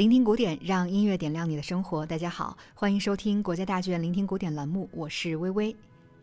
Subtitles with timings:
[0.00, 2.06] 聆听古典，让音乐点亮你的生活。
[2.06, 5.76] 大家好，欢迎收听国家大剧院聆听古典栏目，我是微微。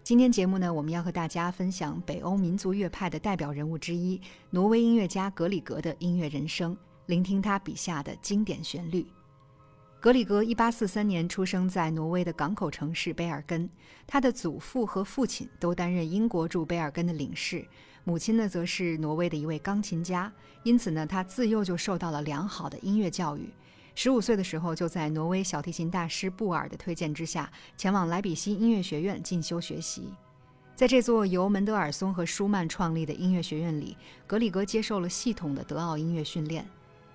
[0.04, 4.20] 今天节目呢，我们要和大家分享北欧民族乐派的代表人物之一——
[4.50, 9.06] 挪威音乐家格里格的音乐人生，聆听他笔下的经典旋律。
[10.00, 13.70] 格里格1843年出生在挪威的港口城市卑尔根，
[14.08, 17.64] 他的祖父和父亲都担任英国驻卑尔根的领事，
[18.04, 20.34] 母亲呢则是挪威的一位钢琴家，
[20.64, 23.48] 因此呢，他自幼就受到了良好的音乐教育。
[24.00, 30.14] 十五岁的时候，就在挪威小提琴大师布尔的推荐之下，前往莱比锡音乐学院进修学习。
[30.76, 33.98] 在这座由门德尔松和舒曼创立的音乐学院里，
[34.28, 36.64] 格里格接受了系统的德奥音乐训练。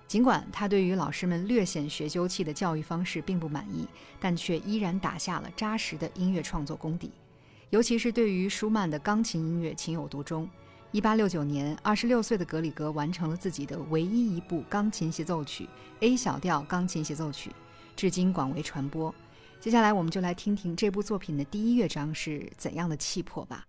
[0.09, 3.87] 尽管他对于老师们略显学究气的教育方式并不满意，
[4.19, 7.13] 但却依然打下了扎实的音乐创作功底，
[7.69, 10.49] 尤其是对于舒曼的钢琴音乐情有独钟。
[10.93, 15.63] 一八六九年，二十六岁的格里格完成了自己的唯一一部钢琴协奏曲
[16.01, 17.49] 《A 小调钢琴协奏曲》，
[17.95, 19.13] 至今广为传播。
[19.59, 23.65] 接下来，我们就来听听这部作品的第一乐章是怎样的气魄吧。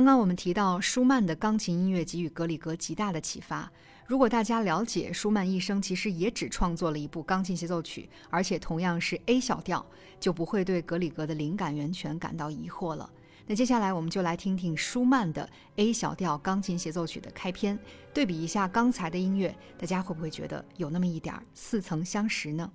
[0.00, 3.70] 刚刚我们提到舒曼的钢琴音乐给予格里格极大的启发。
[4.06, 9.84] 如果大家了解舒曼一生其实也只创作了一部钢琴协奏曲，而且同样是 A 小调，
[10.18, 13.10] 就不会对格里格的灵感源泉感到疑惑了。
[13.46, 17.78] 那接下来我们就来听听舒曼的 A 小调钢琴协奏曲的开篇，
[18.14, 22.72] 对比一下刚才的音乐，大家会不会觉得有那么一点似曾相识呢？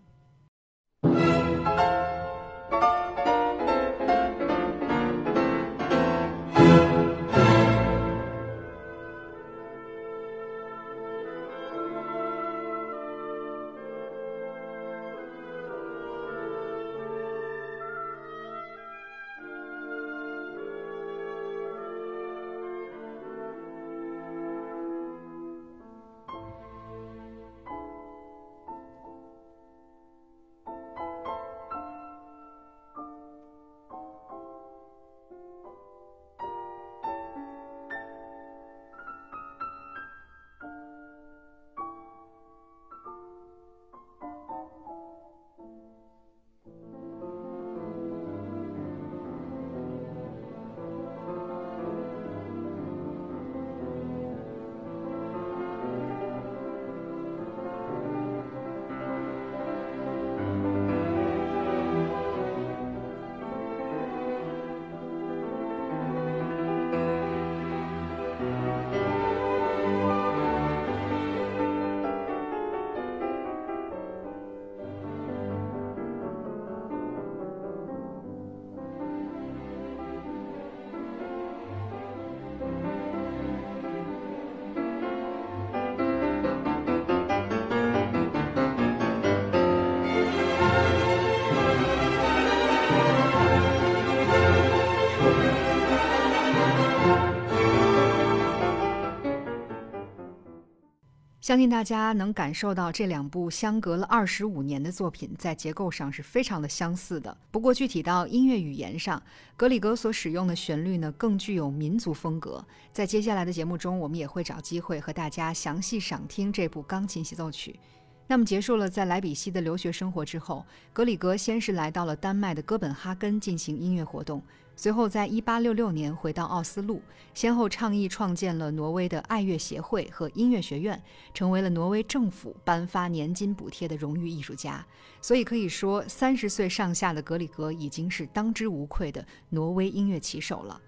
[101.56, 107.38] 相信大家能感受到这两部相隔了二十五年的作品在结构上是非常的相似的。
[107.50, 109.24] 不过具体到音乐语言上，
[109.56, 112.62] 格里格所使用的旋律呢更具有民族风格。
[112.92, 117.80] 在接下来的节目中，我们也会找机会和大家详细赏听这部钢琴协奏曲。
[118.28, 124.44] 那么结束了在莱比锡的留学生活之后，格里格先是来到了丹麦的哥本哈根进行音乐活动。
[124.78, 127.02] 随后，在1866年回到奥斯陆，
[127.34, 131.02] 先后倡议创建了挪威的爱乐协会和音乐学院，
[131.34, 134.86] 成为了挪威政府颁发年金补贴的荣誉艺术家。
[135.22, 140.80] 所以可以说，三十岁上下的格里格已经是当之无愧的挪威音乐旗手了。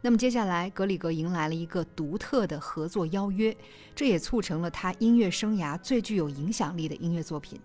[0.00, 3.56] 那么接下来，格里格迎来了一个独特的合作邀约，
[3.94, 7.60] 这也促成了他音乐生涯最具有影响力的音乐作品。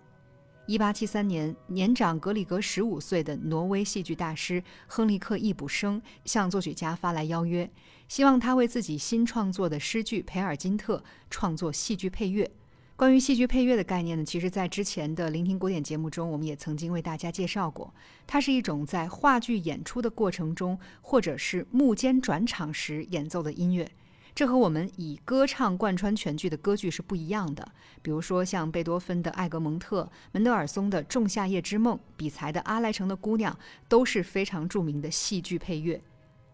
[0.66, 7.70] 一八七三年，年长格里格十五岁的挪威戏剧大师亨利克·易卜生向作曲家发来邀约，
[8.08, 10.96] 希望他为自己新创作的诗剧《培尔金特》
[11.28, 12.50] 创作戏剧配乐。
[12.96, 17.92] 关于戏剧配乐的概念呢，其实在之前的聆听古典节目中，我们也曾经为大家介绍过。
[18.26, 23.86] 它是一种在话剧演出的过程中，或者是幕间转场时演奏的音乐。
[24.34, 27.66] 这和我们以歌唱贯穿全剧的歌剧是不一样的。
[28.02, 33.54] 比如说，像贝多芬的《艾格蒙特》、门德尔松的《仲夏夜之梦》、比才的《阿莱城的姑娘》
[33.88, 36.02] 都是非常著名的戏剧配乐。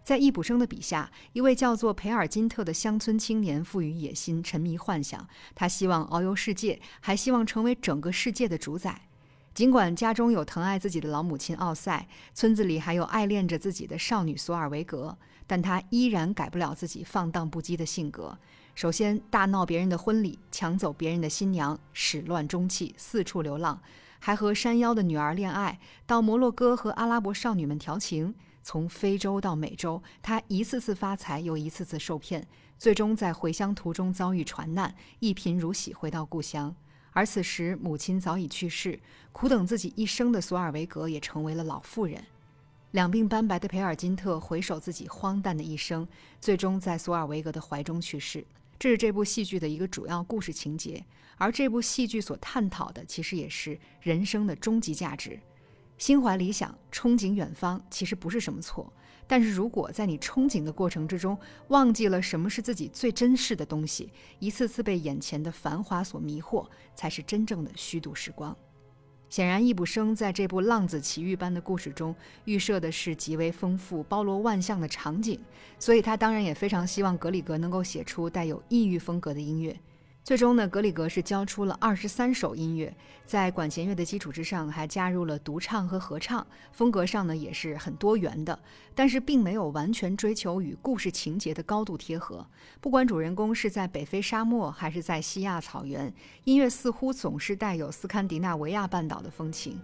[0.03, 5.27] 在易卜生的笔下，一位叫做培尔金特的乡村青年富于野心，沉迷幻想。
[5.55, 9.09] 他希望遨游世界，还希望成为整个世界的主宰。
[9.55, 15.17] 尽管家中有疼爱自己的老母亲奥赛，村子里还有爱恋着自己的少女索尔维格。
[15.47, 18.39] 但他依然改不了自己放荡不羁的性格。
[18.77, 23.83] 首先，大闹别人的婚礼，抢走别人的新娘，始乱终弃，四处流浪，
[24.21, 28.33] 还和山腰的女儿恋爱，到摩洛哥和阿拉伯少女们调情。
[28.63, 32.47] 从非洲到美洲，他一次次发财，又一次次受骗，
[32.79, 36.77] 最终在回乡途中遭遇船难，一贫如洗回到故乡。
[37.13, 38.99] 而此时，母亲早已去世，
[39.33, 42.23] 苦等自己一生的索尔维格也成为了老妇人。
[42.93, 46.07] 两鬓斑白的培尔金特回首自己荒诞的一生，
[46.41, 48.45] 最终在索尔维格的怀中去世。
[48.79, 51.05] 这是这部戏剧的一个主要故事情节，
[51.37, 55.39] 而这部戏剧所探讨的其实也是人生的终极价值。
[55.99, 58.93] 心怀理想，憧憬远方，其实不是什么错。
[59.31, 68.57] 但是如果在你憧憬的过程之中，忘记了什么是自己最珍视的东西，一次次被眼前的繁华所迷惑，才是真正的虚度时光。
[69.29, 72.13] 显然，易卜生在这部浪子奇遇般的故事中
[72.45, 75.39] 预设的是极为丰富、包罗万象的场景，
[75.79, 79.79] 所以他当然也非常希望格里格能够写出带有异域风格的音乐。
[80.23, 88.57] 最终呢，格里格是交出了二十三首音乐，在管弦乐的基础之上，还加入了独唱和合唱，风格上呢也是很多元的，
[88.95, 92.47] 但是并没有完全追求与故事情节的高度贴合。
[92.81, 96.13] 不管主人公是在北非沙漠还是在西亚草原，
[96.45, 99.81] 音乐似乎总是带有斯堪的纳维亚半岛的风情。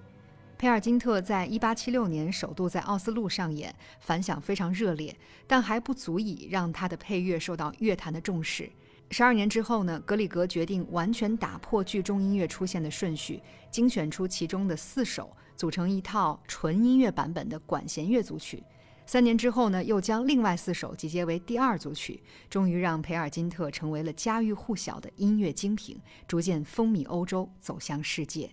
[0.58, 5.16] 佩尔金特在一八七六年首度在奥斯陆上演，反响非常热烈，
[5.46, 8.70] 但还不足以让他的配乐受到乐坛的重视。
[9.10, 18.62] 十二年之后呢，格里格决定完全打破剧中音乐出现的顺序，精选出其中的四首，组成一套纯音乐版本的管弦乐组曲。
[19.06, 22.20] 三年之后呢，又将另外四首集结为第二组曲，
[22.50, 25.96] 终于让培尔金特成为了家喻户晓的音乐精品，
[26.26, 28.50] 逐渐风靡欧洲，走向世界。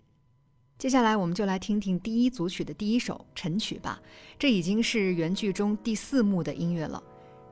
[0.78, 4.00] 接下来，我们就来听听第一组曲的第一首晨曲吧。
[4.38, 7.02] 这已经是原剧中第四幕的音乐了。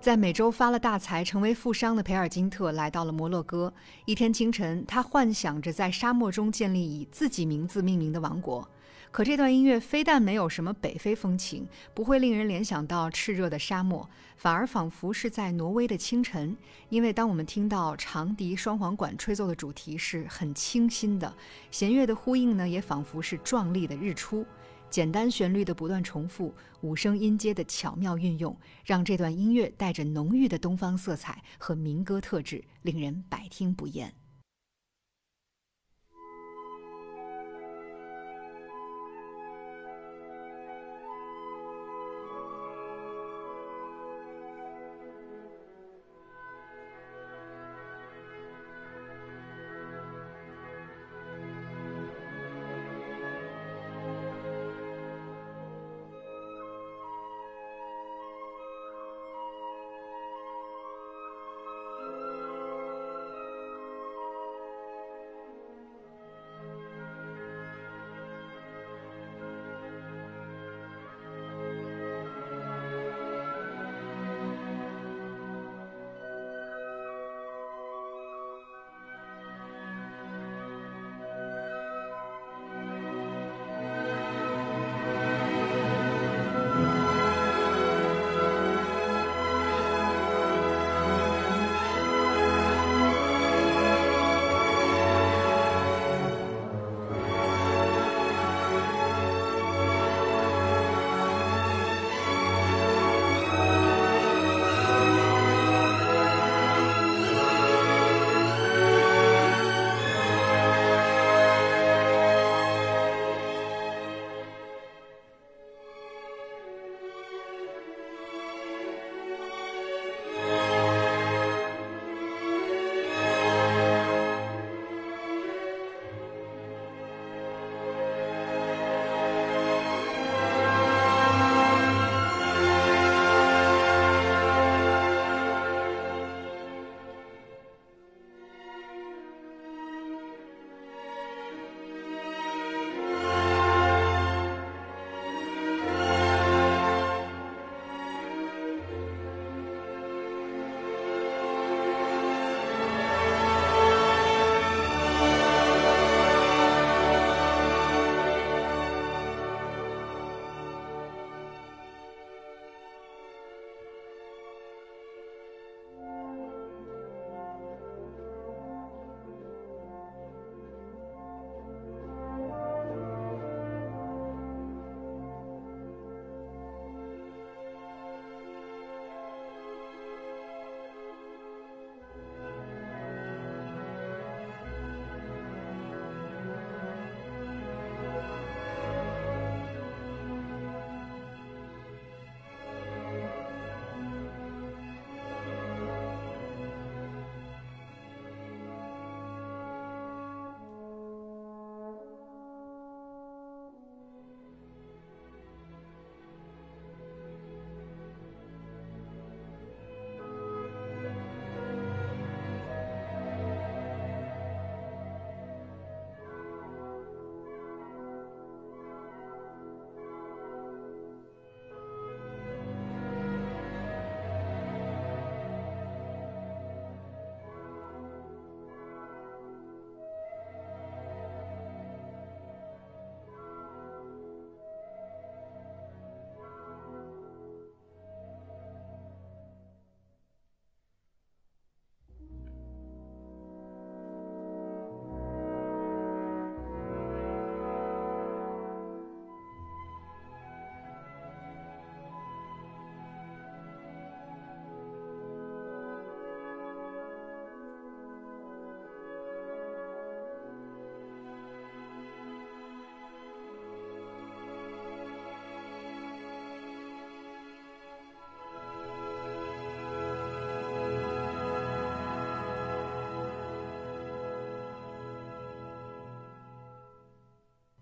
[0.02, 3.72] 在美洲发了大财、成为富商的培尔金特来到了摩洛哥。
[4.06, 8.68] 一天清晨，他幻想着在沙漠中建立以自己名字命名的王国。
[9.12, 16.58] 可这段音乐非但没有什么北非风情，不会令人联想到炽热的沙漠，反而仿佛是在挪威的清晨。
[16.90, 21.32] 因为当我们听到长笛、双簧管吹奏的主题是很清新的，
[21.70, 24.44] 弦乐的呼应呢，也仿佛是壮丽的日出。
[24.92, 34.14] 简单旋律的不断重复，五声音阶的巧妙运用，让这段音乐带着浓郁的东方色彩和民歌特质，令人百听不厌。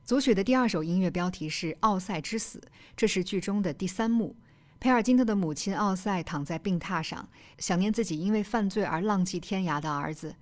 [0.09, 2.57] 组曲的第二首音乐标题是《奥赛之死》，
[2.97, 4.35] 这是剧中的第三幕。
[4.79, 10.35] 佩尔金特的母亲奥赛躺在病榻上，想念自己因为犯罪而浪迹天涯的儿子。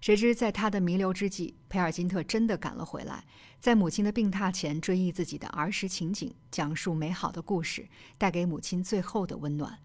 [0.00, 3.24] 谁知在他的弥留之际，佩尔金特真的赶了回来，
[3.58, 9.80] 在母亲的病榻前追忆自己的儿时情景，讲述美好的故事，带给母亲最后的温暖。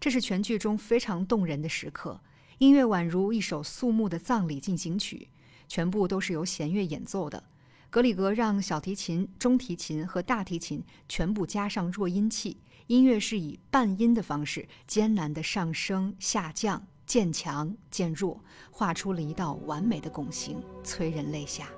[0.00, 2.22] 这是全剧中非常动人的时刻，
[2.56, 5.28] 音乐宛如一首肃穆的葬礼进行曲，
[5.68, 7.44] 全部都是由弦乐演奏的。
[7.90, 16.86] 格里格让小提琴、中提琴和大提琴全部加上弱音器，音乐是以半音的方式艰难的上升、下降。
[17.06, 21.70] 渐强渐弱，画出了一道完美的拱形，催人泪下。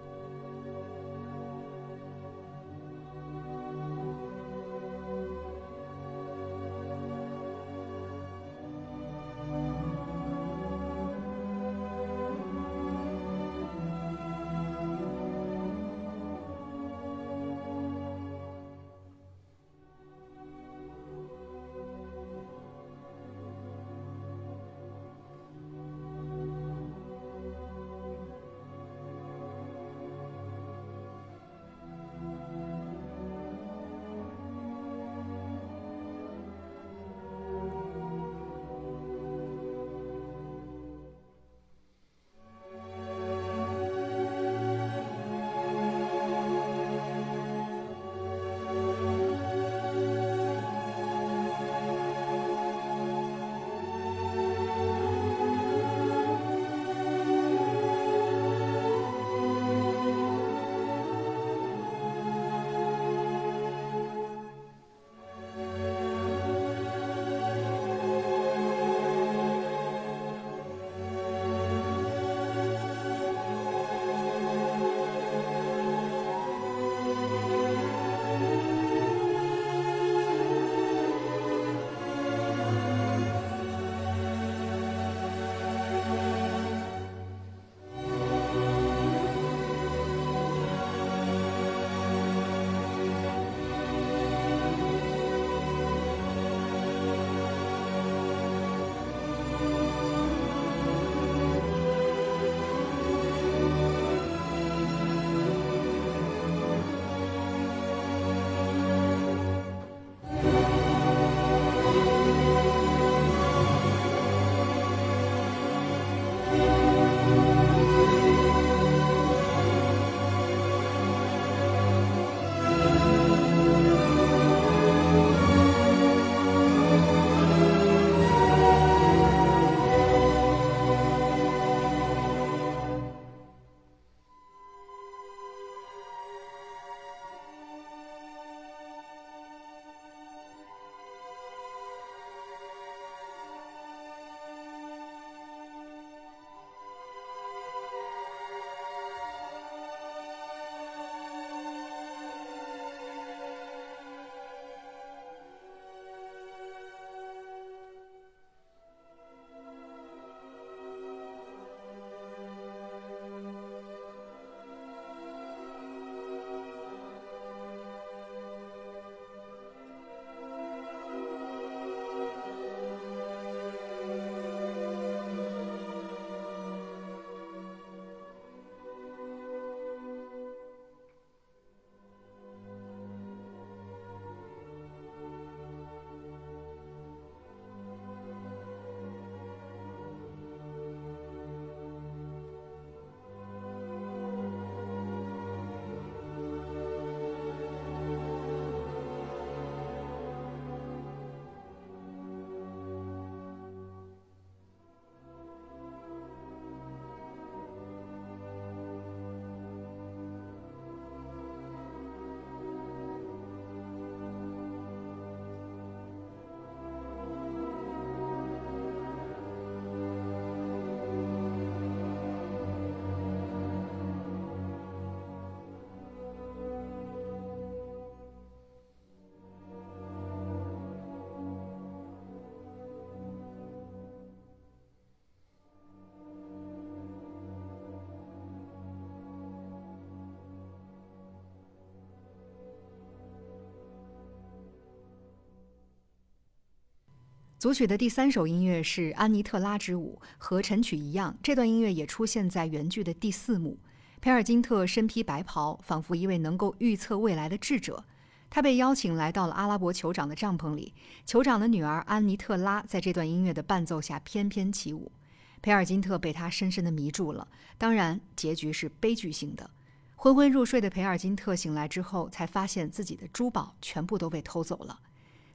[247.61, 253.79] 组曲的第三首音乐是《安妮特拉之舞》，和晨曲一样，这段音乐也出现在原剧的第四幕。
[254.23, 258.03] 培尔金特身披白袍，仿佛一位能够预测未来的智者。
[258.49, 260.94] 他被邀请来到了阿拉伯酋长的帐篷里，
[261.27, 265.12] 酋长的女儿安妮特拉在这段音乐的伴奏下翩翩起舞。
[265.61, 267.46] 培尔金特被他深深的迷住了。
[267.77, 269.68] 当然，结局是悲剧性的。
[270.16, 274.99] 昏昏入睡的培尔金特醒来之后，才发现自己的珠宝全部都被偷走了。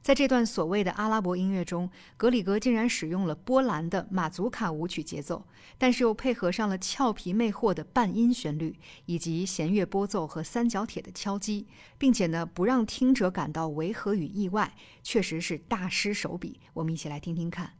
[0.06, 5.44] 在这段所谓的阿拉伯音乐中，格里格竟然使用了波兰的马祖卡舞曲节奏，
[5.78, 11.66] 但是又配合上了俏皮魅惑的半音旋律，以及弦乐拨奏和三角铁的敲击，
[11.98, 16.60] 并且呢，不让听者感到违和与意外，确实是大师手笔。
[16.74, 17.72] 我们一起来听听看。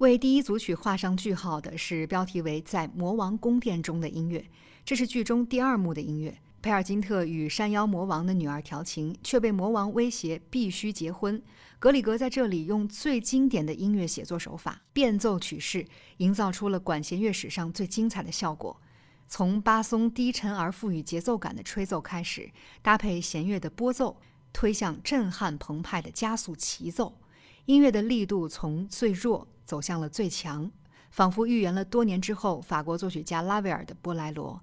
[0.00, 4.38] 为第一组曲画上句号的是标题为《在魔王宫殿中的音乐》，
[4.82, 6.38] 这是剧中第二幕的音乐。
[6.62, 11.42] 佩尔金特与山妖魔王的女儿调情，却被魔王威胁必须结婚。
[11.78, 15.84] 格里格在这里用最经典的音乐写作手法，变奏曲式，
[16.16, 18.80] 营造出了管弦乐史上最精彩的效果。
[19.28, 24.16] 从巴松低沉而富予节奏感的吹奏开始，搭配弦乐的拨奏，
[24.50, 27.18] 推向震撼澎湃的加速齐奏。
[27.66, 29.46] 音乐的力度从最弱。
[29.70, 30.68] 走向了最强，
[31.12, 34.60] 仿佛预言了多年之后法国作曲家拉威尔的波莱罗。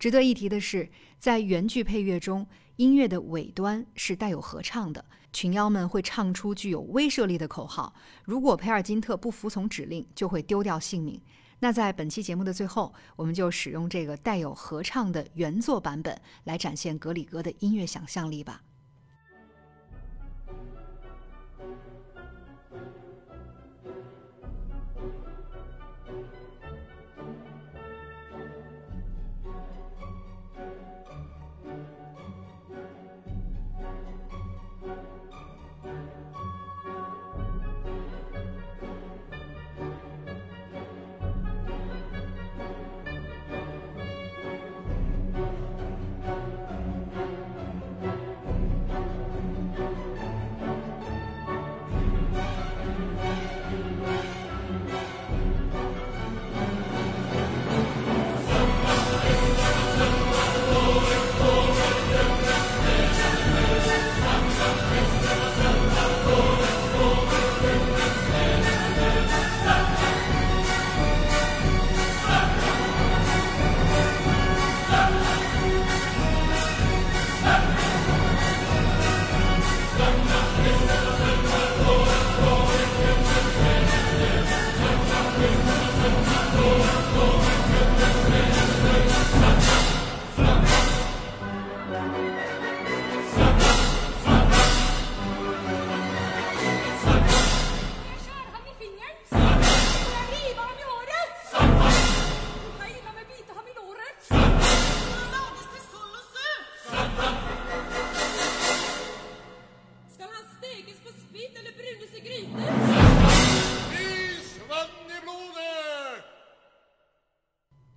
[0.00, 2.44] 值得一提的是，在原剧配乐中，
[2.74, 7.94] 音乐的尾端是带有合唱的，群妖们会唱出具有威慑力的口号。
[8.24, 11.20] 如果培尔金特不服从指令，就会丢掉性命。
[11.60, 18.62] 那在本期节目的最后，我们就使用这个带有合唱的原作版本来展现格里格的音乐想象力吧。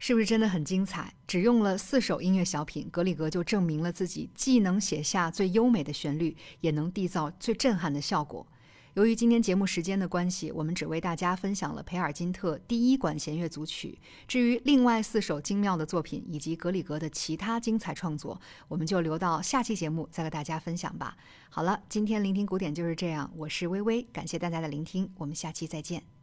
[0.03, 1.13] 是不是真的很精彩？
[1.27, 8.47] 只用了四首音乐小品，格里格就证明了自己既能写下最优美的旋律，也能缔造最震撼的效果。
[8.95, 13.99] 由于今天节目时间的关系，我们只为大家分享了培尔金特第一管弦乐组曲。
[14.27, 21.15] 至于另外四首精妙的作品以及格里格的其他精彩创作，我们就留到下期节目再和大家分享吧。
[21.51, 26.20] 好了，今天聆听古典就是这样，我是微微，感谢大家的聆听，我们下期再见。